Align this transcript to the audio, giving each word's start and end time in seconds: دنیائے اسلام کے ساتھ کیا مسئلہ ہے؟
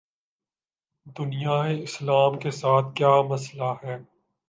دنیائے 1.15 1.81
اسلام 1.83 2.39
کے 2.39 2.51
ساتھ 2.51 2.95
کیا 2.95 3.15
مسئلہ 3.29 3.73
ہے؟ 3.83 3.97